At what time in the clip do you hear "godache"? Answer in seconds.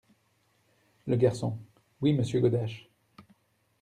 2.39-2.89